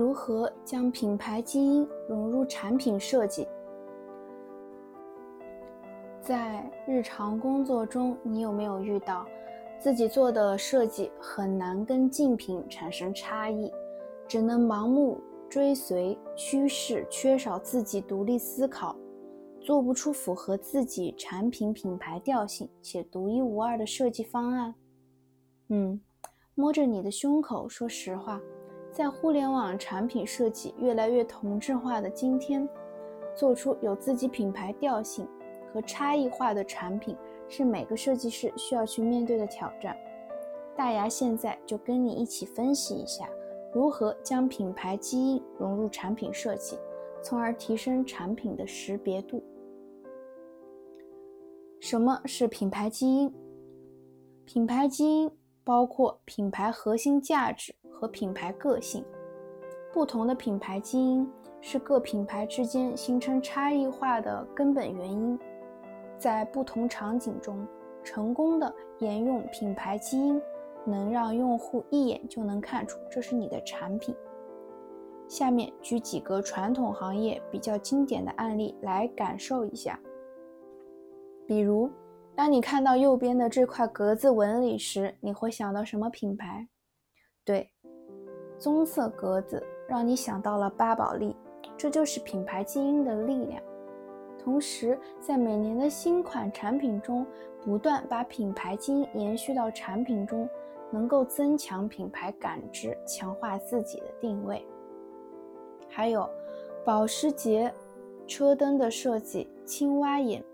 [0.00, 3.46] 如何将品牌基因融入产品设计？
[6.22, 9.26] 在日常工作中，你有没有遇到
[9.78, 13.70] 自己做的设计很难跟竞品产生差异，
[14.26, 18.96] 只能盲目追随趋势，缺少自己独立思考？
[19.60, 24.74] 做不出符合自己产品品牌调性且独一无二的设计方案。
[25.68, 26.00] 嗯，
[26.54, 28.40] 摸着你的胸口，说实话，
[28.92, 32.68] 在互联网产品设计越来越同质化的今天，
[33.36, 35.26] 做出有自己品牌调性
[35.72, 37.16] 和差异化的产品，
[37.48, 39.96] 是每个设计师需要去面对的挑战。
[40.76, 43.28] 大牙现在就跟你一起分析一下，
[43.72, 46.78] 如何将品牌基因融入产品设计。
[47.22, 49.44] 从而提升产品的识别度。
[51.78, 53.34] 什么是品牌基因？
[54.46, 55.30] 品牌基因
[55.62, 59.04] 包括品牌核心价值和品牌个性。
[59.92, 65.38] 不同的品牌基因是各品牌之间形成差异化的根本原因。
[66.16, 67.66] 在不同场景中，
[68.02, 70.40] 成功的沿用品牌基因，
[70.84, 74.14] 能让用户一眼就能看出这是你的产品。
[75.28, 79.98] 下面举几个传统行业比较经典的案例来感受一下。
[81.46, 81.90] 比如，
[82.34, 86.68] 当你看到右边的这块格子纹理时，你会想到什么品牌？
[87.44, 87.72] 对，
[88.60, 91.34] 棕色格子让你想到了巴宝莉，
[91.78, 93.60] 这就是品牌基因的力量。
[94.38, 97.26] 同时，在每年的新款产品中，
[97.64, 100.46] 不断把品牌基因延续到产品中，
[100.90, 104.62] 能够增强品牌感知，强化自己的定位。
[105.88, 106.28] 还有，
[106.84, 107.72] 保时捷
[108.26, 110.44] 车灯的设计，青蛙眼，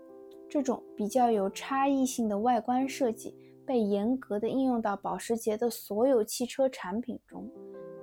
[0.49, 3.35] 这种比较有差异性的外观设计，
[3.65, 7.49] 被严格的应用到保时捷的所有汽车产品中。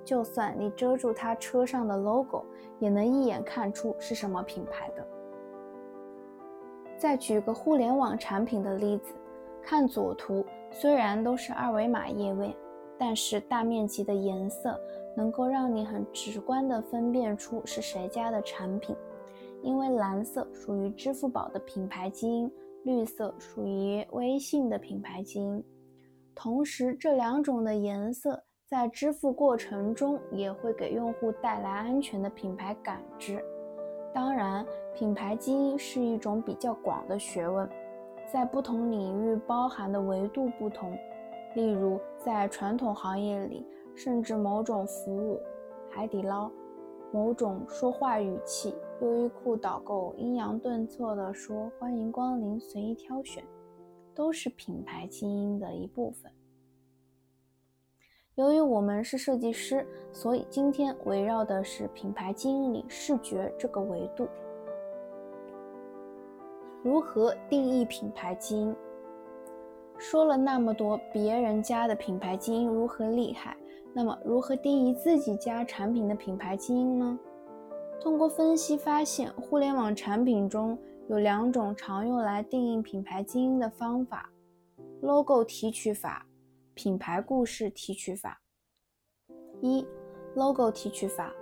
[0.05, 2.45] 就算你遮住它车上的 logo，
[2.79, 5.05] 也能一眼看出是什么品牌的。
[6.97, 9.13] 再举个互联网产品的例子，
[9.61, 12.55] 看左图，虽然都是二维码页面，
[12.97, 14.79] 但是大面积的颜色。
[15.17, 18.93] 能够让你很直观地分辨出是谁家的产品，
[19.63, 22.51] 因为蓝色属于支付宝的品牌基因，
[22.83, 25.63] 绿色属于微信的品牌基因。
[26.35, 28.43] 同时，这两种的颜色
[28.75, 33.41] 在支付过程中也会给用户带来安全的品牌感知。
[34.13, 37.69] 当然，品牌基因是一种比较广的学问，
[38.33, 40.91] 在不同领域包含的维度不同。
[41.53, 43.65] 例如，在传统行业里。
[43.95, 45.39] 甚至某种服务，
[45.89, 46.51] 海底捞，
[47.13, 53.41] 某种说话语气，优衣库导购阴阳顿挫地说“欢迎光临，随意挑选”，
[54.13, 56.29] 都是品牌基因的一部分。
[58.35, 64.27] 由于我们是设计师，所以今天围绕的是品牌基因里视觉这个维度。
[66.83, 68.75] 如何定义品牌基因？
[69.97, 73.55] 说了那么多，别人家的品牌基因如何厉害？
[73.93, 77.17] 那么，如何定义自己家产品的品牌基因呢？
[78.01, 84.29] 通过分析发现，互联网产品中有两种常用来定义品牌基因的方法
[84.99, 86.27] ：logo 提取法、
[86.75, 88.41] 品牌故事提取法。
[89.61, 89.83] 一、
[90.35, 91.33] logo 提取法。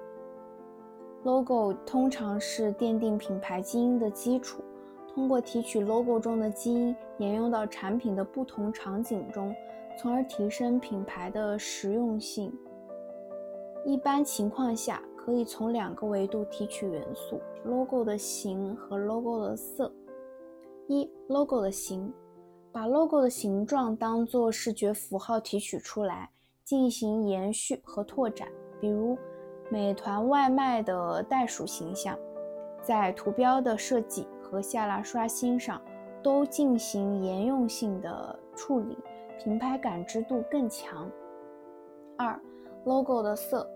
[1.24, 4.64] logo 通常是奠定品牌基因的基础，
[5.14, 9.54] 通过提取 logo 中的基因，沿用到产品的不同场景中。
[10.00, 12.52] 从而提升品牌的实用性。
[13.86, 19.94] 一般情况下，可以从两个维度提取元素：logo 的形和 logo 的色。
[20.88, 22.12] 一、logo 的形，
[22.74, 26.28] 把 logo 的形状当做视觉符号提取出来，
[26.66, 28.48] 进行延续和拓展。
[28.82, 29.16] 比如，
[29.70, 32.18] 美团外卖的袋鼠形象，
[32.82, 35.80] 在图标的设计和下拉刷新上
[36.24, 38.98] 都进行沿用性的处理。
[39.38, 41.08] 品牌感知度更强。
[42.18, 42.40] 二
[42.86, 43.70] ，logo 的色，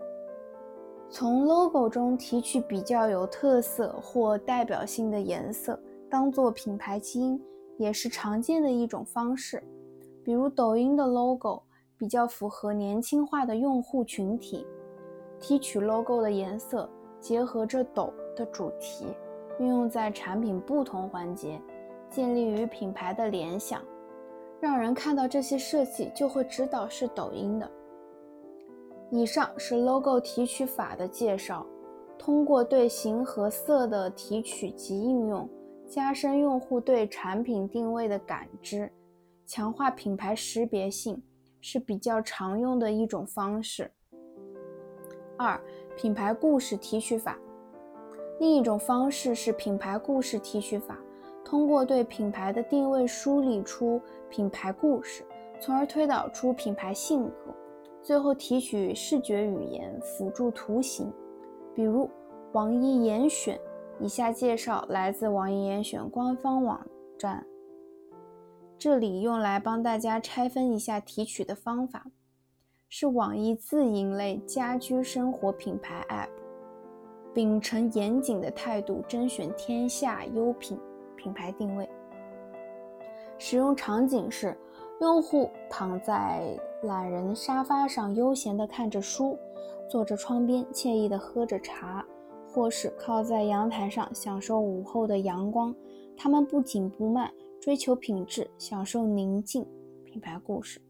[1.08, 5.78] 从 logo 中提取比较有特色或代表性的颜色，
[6.10, 7.40] 当做品牌基因，
[7.78, 9.62] 也是常见的一种方式。
[10.22, 11.62] 比如抖音的 logo
[11.96, 14.66] 比较符合年轻化的用户群体，
[15.40, 16.86] 提取 logo 的颜色，
[17.18, 19.06] 结合着抖的主题，
[19.58, 21.58] 运用在产品不同环节，
[22.10, 23.80] 建立与品牌的联想。
[24.60, 27.70] 让人看到这些设计就会知道是抖音的。
[29.10, 31.64] 以上是 logo 提取法的介绍，
[32.18, 35.48] 通过对形和色的提取及应用，
[35.88, 38.92] 加深用户对产品定位的感知，
[39.46, 41.22] 强化品牌识别性，
[41.62, 43.90] 是比较常用的一种方式。
[45.38, 45.58] 二、
[45.96, 47.38] 品牌故事提取法。
[48.38, 50.98] 另一种方式是品牌故事提取法，
[51.42, 53.98] 通过对品牌的定位梳理出
[54.28, 55.24] 品牌故事，
[55.58, 57.54] 从而推导出品牌性格，
[58.02, 61.10] 最后提取视觉语言辅助图形。
[61.74, 62.10] 比如
[62.52, 63.58] 网易严选，
[64.00, 66.86] 以下介绍来自网易严选官方网
[67.18, 67.44] 站。
[68.78, 72.06] 这里用来帮大家拆分一下提取的方法，
[72.88, 76.28] 是网易自营类家居生活品牌 App。
[77.34, 80.78] 秉承严谨的态度，甄选天下优品
[81.16, 81.88] 品牌定位。
[83.36, 84.56] 使用场景是：
[85.00, 89.36] 用户躺在懒人沙发上，悠闲地看着书，
[89.88, 92.04] 坐着窗边，惬意地喝着茶，
[92.58, 95.72] 或是靠在阳台上，享受午后的阳光。
[96.16, 99.64] 他们不紧不慢，追求品质，享受宁静。
[100.04, 100.80] 品牌故事，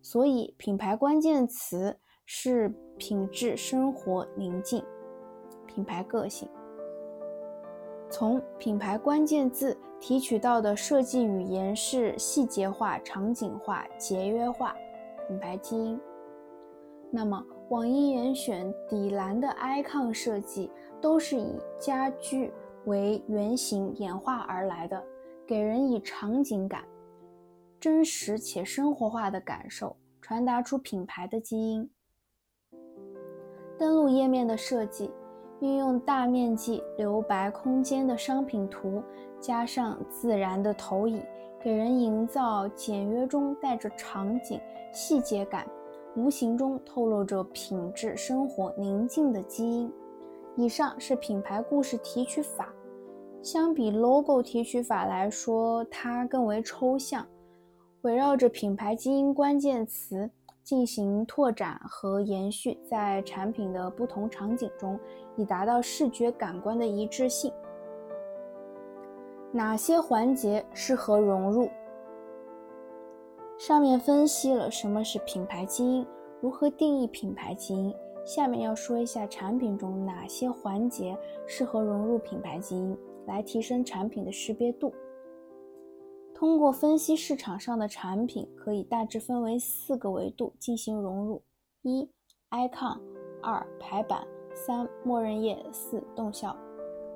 [0.00, 4.80] 所以品牌关键词是品质、生活、宁静。
[5.66, 6.48] 品牌个性，
[8.08, 14.72] 从品牌关键字提取到的设计语言是细节化、场景化、节约化。
[15.26, 15.98] 品牌基因。
[17.10, 20.70] 那么，网易严选底蓝的 icon 设计
[21.00, 22.50] 都是以家居
[22.86, 25.02] 为原型演化而来的，
[25.46, 26.82] 给人以场景感、
[27.78, 31.88] 真实且生活化的感受，传达出品牌的基因。
[33.78, 35.10] 登录页面的设计。
[35.60, 39.02] 运用大面积留白空间的商品图，
[39.40, 41.20] 加上自然的投影，
[41.60, 44.60] 给人营造简约中带着场景
[44.92, 45.66] 细节感，
[46.18, 49.88] 无形中透露着品质、生活、宁静的基因。
[50.56, 52.68] 以上是品牌故事提取法，
[53.40, 57.24] 相比 logo 提取法来说，它更为抽象，
[58.02, 60.28] 围绕着品牌基因关键词。
[60.64, 65.00] 进行拓展和延续，在产品的不同场景中，
[65.34, 67.50] 以达到视觉感官的一致性。
[69.50, 71.70] 哪些环节适合融入？
[73.58, 76.06] 上面分析了什么是品牌基因，
[76.40, 77.92] 如何定义品牌基因。
[78.24, 82.96] 下面要说一下产品中哪些环节适合融入品牌基因，
[83.26, 84.94] 来提升产品的识别度。
[86.32, 91.42] 通过分析市场上的产品，可以大致分为四个维度进行融入：
[91.82, 92.08] 一、
[92.50, 92.96] icon；
[93.42, 94.20] 二、排版；
[94.54, 96.56] 三、默认页；四、动效。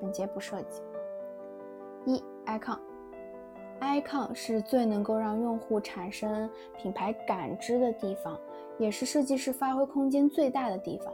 [0.00, 0.82] 本节不涉及。
[2.04, 2.80] 一、icon
[3.82, 6.48] Icon 是最能够让用户产生
[6.78, 8.38] 品牌感知的地方，
[8.78, 11.12] 也是设计师发挥空间最大的地方。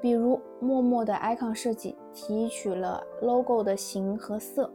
[0.00, 4.72] 比如，陌陌的 icon 设计提取了 logo 的形和色。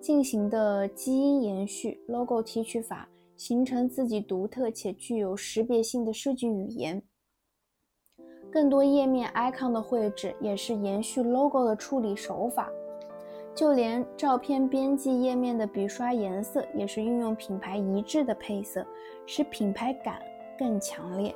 [0.00, 7.02] 进行的基因延续 logo 提取法，形成自己独特且具有识别性的设计语言。
[8.52, 12.70] 更多页面 icon 的绘制也是延续 logo 的处理手法，
[13.54, 18.84] 就连照片编辑页面的笔刷颜色也是运用品牌一致的配色，
[19.26, 20.20] 使品牌感
[20.58, 21.34] 更强烈。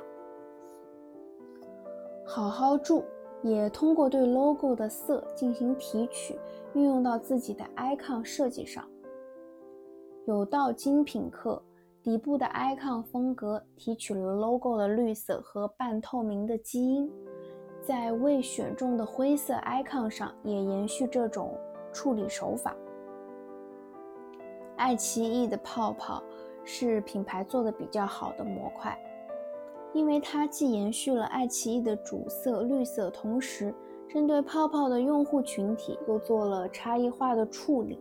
[2.25, 3.03] 好好住。
[3.41, 6.37] 也通过对 logo 的色进行提取，
[6.73, 8.85] 运用到自己的 icon 设计上。
[10.25, 11.63] 有道精品课
[12.03, 17.09] 底部的 icon 风格提取了 logo 的绿色和半透明的基因，
[17.81, 21.57] 在未选中的灰色 icon 上也延续这种
[21.91, 22.75] 处理手法。
[24.77, 26.23] 爱奇艺的泡泡
[26.63, 28.97] 是品牌做的比较好的模块。
[29.91, 33.73] 因为它既延续了爱奇艺的主色绿色，同时
[34.07, 37.99] 针对泡泡的用户群体又做了差异化的处理，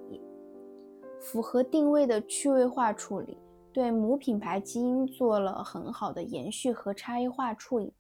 [1.18, 3.38] 符合定位的趣味化处理，
[3.73, 7.95] 对母品牌基因做了很好的延续和差异化处理。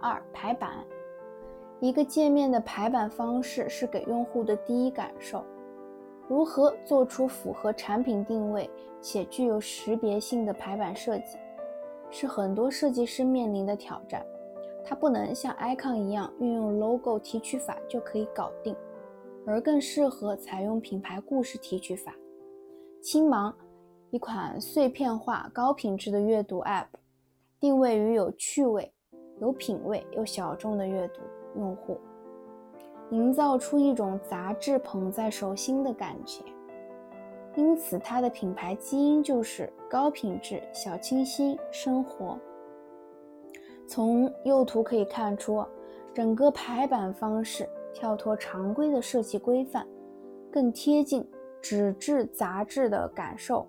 [0.00, 0.84] 二排版，
[1.80, 5.44] 一个界面的排版方式是给用户的第一感受，
[6.26, 8.68] 如何做出符合产品定位
[9.00, 11.38] 且具有识别性的排版设计？
[12.10, 14.26] 是很多设计师面临的挑战，
[14.84, 18.74] 它不能像 icon 一样运用 logo 提取法就可以搞定，
[19.46, 22.12] 而更适合采用品牌故事提取法。
[23.00, 23.54] 青芒，
[24.10, 26.86] 一款碎片化、高品质的阅读 app，
[27.60, 28.92] 定位于有趣味、
[29.40, 31.20] 有品味又小众的阅读
[31.58, 32.00] 用户，
[33.10, 36.42] 营造出一种杂志捧在手心的感觉。
[37.56, 42.38] 因此，它的品牌基因就是高品质、小清新生活。
[43.88, 45.64] 从右图可以看出，
[46.14, 49.84] 整个排版方式跳脱常规的设计规范，
[50.52, 51.28] 更贴近
[51.60, 53.66] 纸质杂志的感受。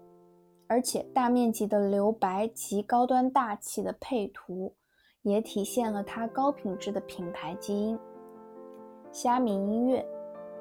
[0.67, 4.72] 而且，大面积的留白及高端大气的配图，
[5.29, 7.98] 也体现了它高品质的品牌基因。
[9.12, 10.05] 虾米音乐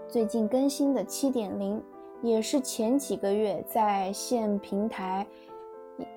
[0.07, 1.83] 最近更新的七点零，
[2.23, 5.27] 也是前几个月在线平台，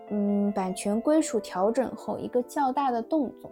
[0.10, 3.52] 嗯，版权归属调整后一个较大的动作。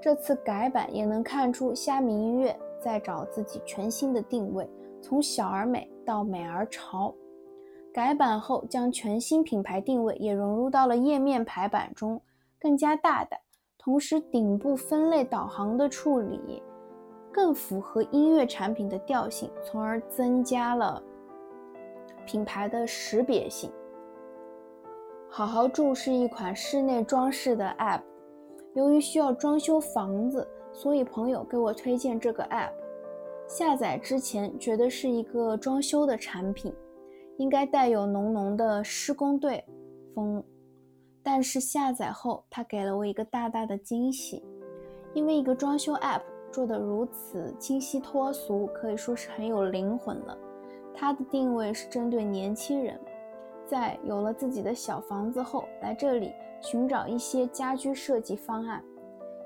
[0.00, 4.68] 这次改版也能看出虾米音乐在找自己全新的定位，
[5.02, 7.14] 从小而美到美而潮。
[7.92, 12.20] 改版后，将全新品牌定位也融入到了页面排版中，
[12.58, 13.38] 更加大胆。
[13.84, 16.62] 同时，顶部分类导航的处理
[17.30, 21.02] 更符合音乐产品的调性，从而增加了
[22.24, 23.70] 品牌的识别性。
[25.28, 28.00] 好好住是一款室内装饰的 App，
[28.72, 32.72] 由于需要装修房子，所以朋友给我推荐这个 App。
[33.46, 36.74] 下载之前觉得是一个装修的产品。
[37.36, 39.62] 应该带有浓浓的施工队
[40.14, 40.42] 风，
[41.24, 44.44] 但是下载后，它给了我一个大大的惊喜，
[45.14, 46.20] 因为一个装修 App
[46.52, 50.38] 做得如此清晰脱俗，可以说是很有灵魂了。
[50.94, 53.00] 它的定位是针对年轻人，
[53.66, 58.84] 在有了自己的小房子后，来这里寻找一些家居设计方案，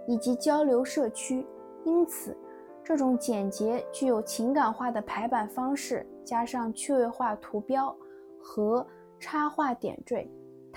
[0.06, 1.46] 以及交流社区，
[1.84, 2.36] 因此。
[2.84, 7.94] 这种简洁、具有情感化的排版方式，加上趣味化图标
[8.40, 8.86] 和
[9.20, 10.26] 插画点缀，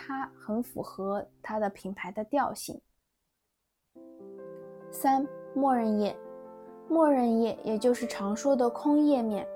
[0.03, 2.81] 它很符合它的品牌的调性。
[4.89, 6.17] 三、默认页，
[6.89, 9.47] 默认页也就是常说的空页面，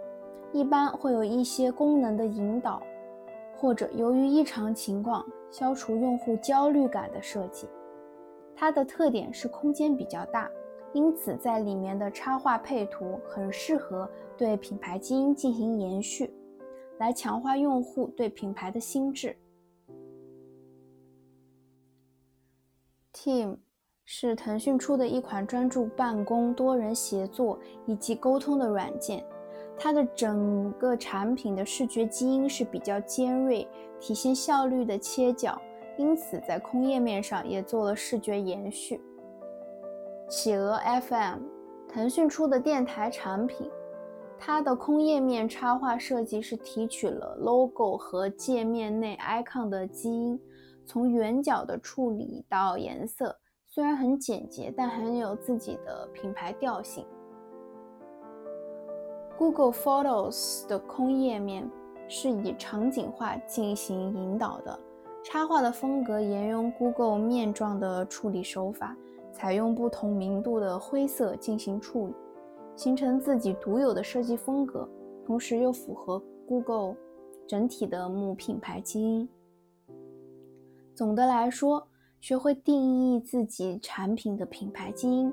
[0.53, 2.79] 一般会有一些功能的引导，
[3.57, 7.67] 或者由于异常情况消除用户焦虑感的设计。
[8.55, 10.47] 它的特点是空间比较大。
[10.93, 16.33] 因此，在里面的插画配图很适合对品牌基因进行延续，
[16.99, 19.35] 来强化用户对品牌的心智。
[23.25, 23.57] Team
[24.03, 29.25] 是腾讯出的一款专注办公、多人协作以及沟通的软件，
[29.75, 33.67] 它的整个产品的视觉基因是比较尖锐，
[33.99, 35.59] 体现效率的切角，
[35.97, 39.01] 因此在空页面上也做了视觉延续。
[40.29, 40.79] 企鹅
[41.09, 41.39] FM，
[41.89, 43.67] 腾讯出的电台产品，
[44.37, 50.39] 它的空页面插画设计是提取了 logo 和界面内 icon 的基因，
[50.85, 53.35] 从圆角的处理到颜色，
[53.67, 57.05] 虽然很简洁，但很有自己的品牌调性。
[59.37, 61.69] Google Photos 的空页面
[62.07, 64.79] 是以场景化进行引导的，
[65.23, 68.95] 插画的风格沿用 Google 面状的处理手法。
[69.33, 72.13] 采用不同明度的灰色进行处理，
[72.77, 74.87] 形成自己独有的设计风格，
[75.25, 76.95] 同时又符合 Google
[77.45, 79.27] 整体的母品牌基因。
[80.95, 81.85] 总的来说，
[82.21, 85.29] 学会定义自己产品的品牌基因，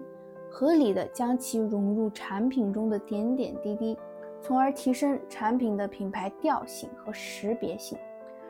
[0.50, 3.97] 合理的将其融入产品中的点点滴滴，
[4.40, 7.97] 从而提升产品的品牌调性和识别性，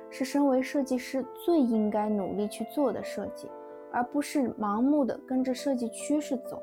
[0.08, 3.46] 是身为设计师最应该努力去做的设计。
[3.92, 6.62] 而不是盲目的跟着设计趋势走，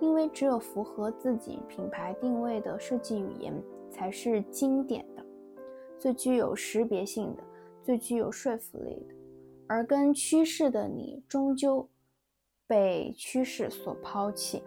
[0.00, 3.52] 因为只有符合自己品牌定位的设计语言
[3.90, 5.22] 才是经典的、
[5.98, 7.42] 最具有识别性的、
[7.82, 9.21] 最具有说服力的。
[9.66, 11.88] 而跟趋势的你，终究
[12.66, 14.62] 被趋势所抛弃。